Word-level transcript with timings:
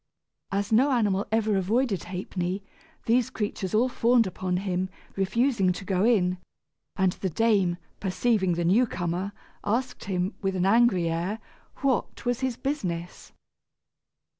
As 0.51 0.71
no 0.71 0.89
animal 0.91 1.27
ever 1.31 1.55
avoided 1.57 2.05
Ha'penny, 2.05 2.63
these 3.05 3.29
creatures 3.29 3.75
all 3.75 3.87
fawned 3.87 4.25
upon 4.25 4.57
him, 4.65 4.89
refusing 5.15 5.71
to 5.73 5.85
go 5.85 6.03
in; 6.03 6.39
and 6.95 7.11
the 7.11 7.29
dame, 7.29 7.77
perceiving 7.99 8.53
the 8.55 8.65
new 8.65 8.87
comer, 8.87 9.31
asked 9.63 10.05
him, 10.05 10.33
with 10.41 10.55
an 10.55 10.65
angry 10.65 11.07
air, 11.07 11.37
what 11.83 12.25
was 12.25 12.39
his 12.39 12.57
business. 12.57 13.31